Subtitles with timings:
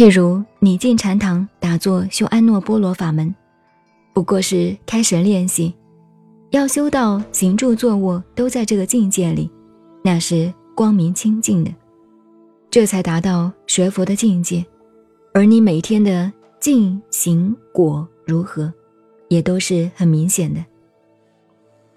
[0.00, 3.34] 譬如你进禅堂打坐修安诺波罗法门，
[4.14, 5.74] 不过是开始练习，
[6.52, 9.50] 要修到行住坐卧都在这个境界里，
[10.02, 11.70] 那是光明清净的，
[12.70, 14.64] 这才达到学佛的境界。
[15.34, 18.72] 而你每天的静行果如何，
[19.28, 20.64] 也都是很明显的。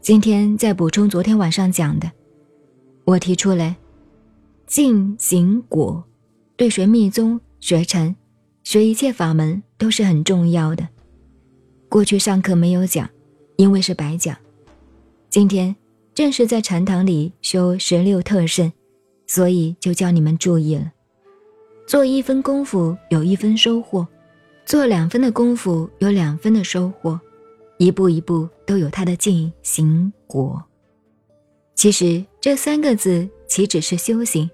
[0.00, 2.10] 今天再补充昨天晚上讲的，
[3.04, 3.76] 我提出来，
[4.66, 6.02] 静行果，
[6.56, 7.40] 对学密宗。
[7.64, 8.14] 学禅，
[8.62, 10.86] 学一切法门都是很重要的。
[11.88, 13.08] 过去上课没有讲，
[13.56, 14.36] 因为是白讲。
[15.30, 15.74] 今天
[16.12, 18.70] 正是在禅堂里修十六特胜，
[19.26, 20.92] 所以就教你们注意了。
[21.86, 24.06] 做一分功夫有一分收获，
[24.66, 27.18] 做两分的功夫有两分的收获，
[27.78, 30.62] 一步一步都有它的进行果。
[31.74, 34.50] 其实这三个字岂止是修行？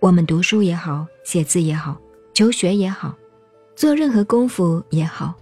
[0.00, 1.96] 我们读书也好，写字也好。
[2.40, 3.14] 求学也好，
[3.76, 5.34] 做任何功夫也好，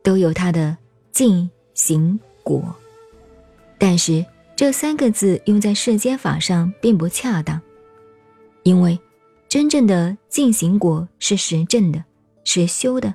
[0.00, 0.78] 都有它的
[1.10, 2.72] 进行果。
[3.78, 7.60] 但是这三个字用在世间法上并不恰当，
[8.62, 8.96] 因为
[9.48, 12.04] 真正的进行果是实证的，
[12.44, 13.12] 是修的，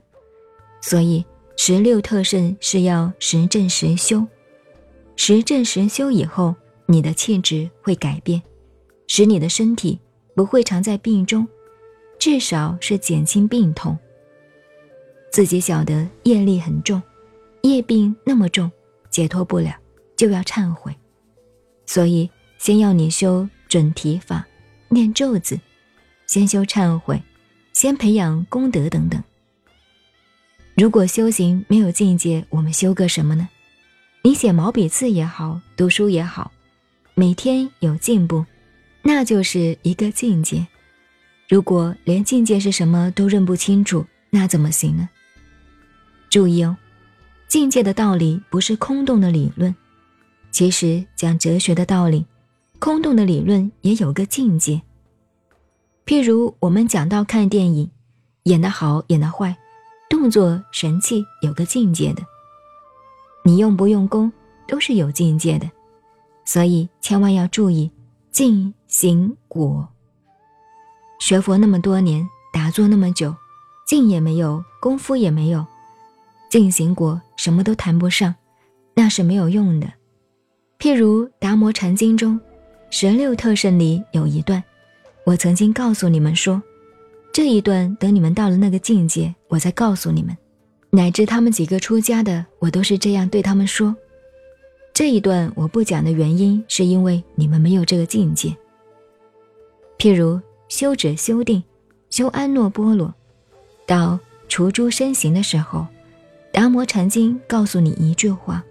[0.81, 1.23] 所以
[1.55, 4.27] 十六特胜是要实证实修。
[5.15, 6.53] 实证实修以后，
[6.85, 8.41] 你的气质会改变，
[9.07, 9.97] 使你的身体
[10.35, 11.47] 不会常在病中。
[12.22, 13.97] 至少是减轻病痛。
[15.31, 17.02] 自己晓得业力很重，
[17.64, 18.72] 业病那么重，
[19.09, 19.75] 解脱不了，
[20.16, 20.95] 就要忏悔。
[21.88, 24.45] 所以先要你修准提法，
[24.89, 25.59] 念咒子，
[26.27, 27.19] 先修忏悔，
[27.73, 29.23] 先培养功德等等。
[30.75, 33.49] 如果修行没有境界，我们修个什么呢？
[34.22, 36.52] 你写毛笔字也好，读书也好，
[37.16, 38.45] 每天有进步，
[39.02, 40.67] 那就是一个境界。
[41.52, 45.09] 如果连境界是什么都认不清楚，那怎么行呢？
[46.30, 46.77] 注意哦，
[47.49, 49.76] 境界的道理不是空洞的理论。
[50.49, 52.26] 其实讲哲学的道理，
[52.80, 54.81] 空洞的理论也有个境界。
[56.05, 57.92] 譬如我们讲到看电影，
[58.43, 59.53] 演得好演得坏，
[60.09, 62.23] 动作神气有个境界的。
[63.43, 64.31] 你用不用功
[64.70, 65.70] 都是有境界的，
[66.45, 67.92] 所以千万要注意
[68.31, 69.86] 静行果。
[71.21, 73.33] 学佛那么多年，打坐那么久，
[73.86, 75.64] 静也没有，功夫也没有，
[76.49, 78.33] 进行过什么都谈不上，
[78.95, 79.87] 那是没有用的。
[80.80, 82.42] 譬如《达摩禅经》中
[82.89, 84.64] 十六特胜里有一段，
[85.23, 86.59] 我曾经告诉你们说，
[87.32, 90.36] 这一段等你们到了那个境界，我再告诉你们。
[90.89, 93.95] 乃至他们几个出家的，我都是这样对他们说。
[94.92, 98.58] 这一段我不讲的原因，是因为你们没有这个境界。
[99.99, 100.42] 譬如。
[100.71, 101.61] 修者修定，
[102.09, 103.14] 修安诺波罗，
[103.86, 104.17] 到
[104.48, 105.86] 除诸身形的时候，
[106.54, 108.64] 达摩禅经告诉你一句话：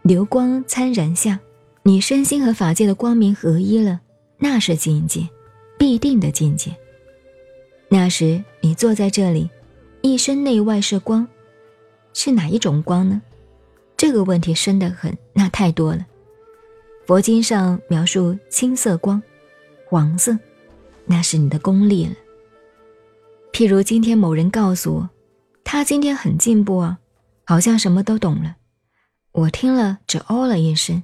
[0.00, 1.38] 流光参然下，
[1.82, 4.00] 你身心和法界的光明合一了，
[4.38, 5.28] 那是境界，
[5.78, 6.74] 必定的境界。
[7.90, 9.50] 那时你坐在这里，
[10.00, 11.28] 一身内外是光，
[12.14, 13.20] 是哪一种光呢？
[13.98, 16.06] 这个问题深得很，那太多了。
[17.06, 19.22] 佛经上描述青色光，
[19.84, 20.38] 黄色。
[21.06, 22.14] 那是你的功力了。
[23.52, 25.10] 譬如今天某人告诉我，
[25.64, 26.98] 他今天很进步啊，
[27.44, 28.56] 好像什么都懂了。
[29.32, 31.02] 我听了只哦了一声，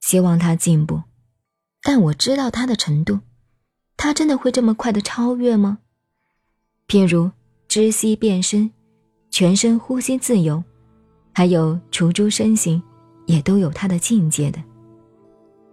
[0.00, 1.02] 希望他进步，
[1.82, 3.20] 但我知道他的程度，
[3.96, 5.78] 他真的会这么快的超越吗？
[6.86, 7.30] 譬如
[7.68, 8.70] 知悉变身，
[9.30, 10.62] 全身呼吸自由，
[11.32, 12.82] 还有除诸身形，
[13.26, 14.62] 也都有他的境界的。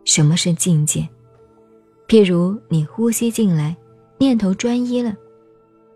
[0.05, 1.07] 什么是境界？
[2.07, 3.75] 譬如你呼吸进来，
[4.17, 5.13] 念头专一了，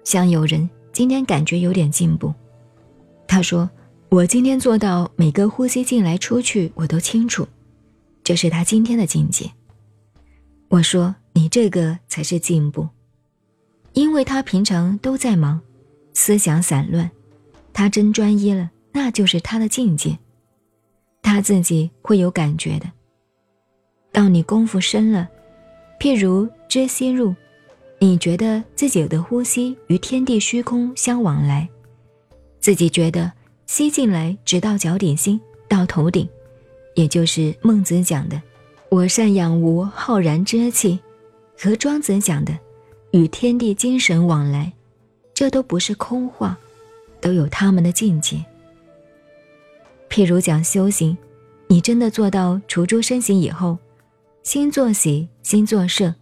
[0.03, 2.33] 像有人今天感觉有点进步，
[3.25, 3.69] 他说
[4.11, 7.47] ：“我今天做到每个呼吸进来出去我都清楚，
[8.25, 9.49] 这是他今天的境界。”
[10.67, 12.89] 我说：“你这个才是进步，
[13.93, 15.61] 因为他平常都在忙，
[16.13, 17.09] 思想散乱，
[17.71, 20.19] 他真专一了，那就是他的境界，
[21.21, 22.91] 他自己会有感觉的。
[24.11, 25.29] 到你功夫深了。”
[26.01, 27.35] 譬如知吸入，
[27.99, 31.69] 你觉得自己有的呼吸与天地虚空相往来，
[32.59, 33.31] 自己觉得
[33.67, 35.39] 吸进来直到脚底心
[35.69, 36.27] 到头顶，
[36.95, 38.41] 也就是孟子讲的
[38.89, 40.99] “我善养无浩然之气”，
[41.55, 42.51] 和庄子讲的
[43.13, 44.73] “与天地精神往来”，
[45.35, 46.57] 这都不是空话，
[47.19, 48.43] 都有他们的境界。
[50.09, 51.15] 譬如讲修行，
[51.67, 53.77] 你真的做到除诸身形以后。
[54.43, 56.13] 心作喜，心作摄，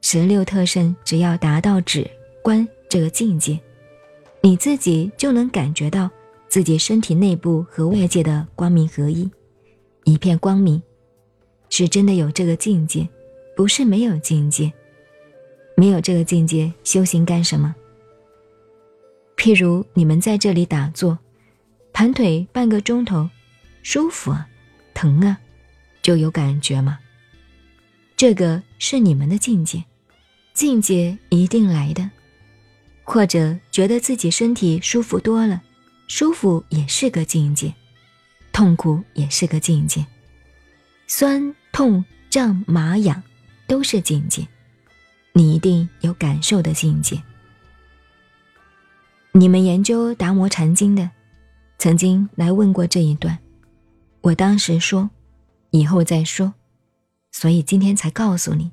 [0.00, 2.08] 十六特胜，只要达到止
[2.40, 3.58] 观这个境界，
[4.40, 6.08] 你自己就能感觉到
[6.48, 9.28] 自己身体内部和外界的光明合一，
[10.04, 10.80] 一片光明，
[11.68, 13.08] 是真的有这个境界，
[13.56, 14.72] 不是没有境界。
[15.76, 17.74] 没有这个境界，修行干什么？
[19.36, 21.18] 譬如你们在这里打坐，
[21.92, 23.28] 盘腿半个钟头，
[23.82, 24.48] 舒服啊，
[24.94, 25.36] 疼啊，
[26.00, 27.00] 就有感觉吗？
[28.16, 29.84] 这个是你们的境界，
[30.52, 32.10] 境界一定来的。
[33.06, 35.60] 或者觉得自己身体舒服多了，
[36.08, 37.74] 舒服也是个境界，
[38.50, 40.06] 痛苦也是个境界，
[41.06, 43.22] 酸痛胀麻痒
[43.66, 44.48] 都是境界，
[45.34, 47.22] 你一定有感受的境界。
[49.32, 51.10] 你们研究《达摩禅经》的，
[51.78, 53.38] 曾经来问过这一段，
[54.22, 55.10] 我当时说，
[55.72, 56.54] 以后再说，
[57.34, 58.70] 所以今天才告诉你，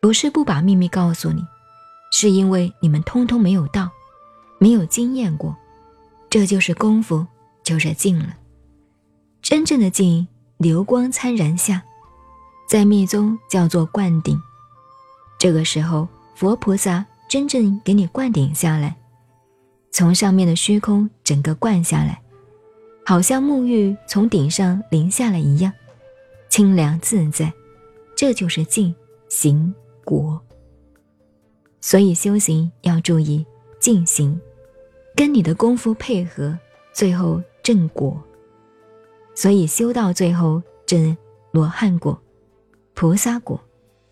[0.00, 1.44] 不是不把秘密告诉你。
[2.12, 3.90] 是因为你们通通没有到，
[4.60, 5.56] 没有经验过，
[6.30, 7.26] 这就是功夫，
[7.64, 8.36] 就是静了。
[9.42, 11.82] 真正的静，流光参然下，
[12.68, 14.40] 在密宗叫做灌顶。
[15.36, 16.06] 这个时候，
[16.36, 18.94] 佛菩萨真正给你灌顶下来，
[19.90, 22.22] 从上面的虚空整个灌下来，
[23.04, 25.72] 好像沐浴从顶上淋下来一样，
[26.48, 27.52] 清凉自在。
[28.16, 28.94] 这就是静
[29.28, 29.74] 行
[30.04, 30.40] 果。
[31.80, 33.44] 所以修行要注意
[33.78, 34.40] 静行，
[35.14, 36.58] 跟你的功夫配合，
[36.92, 38.18] 最后正果。
[39.34, 41.16] 所以修到最后证
[41.50, 42.18] 罗汉果、
[42.94, 43.60] 菩萨果，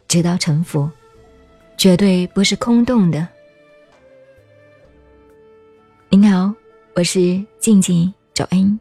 [0.08, 0.90] 直到成佛，
[1.78, 3.26] 绝对不是空洞的。
[6.10, 6.52] 您好，
[6.94, 8.78] 我是静静找恩，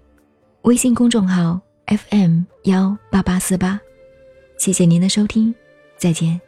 [0.64, 3.80] 微信公众号 FM 幺八八四八，
[4.62, 5.56] 谢谢您的收听，
[5.98, 6.40] 再见。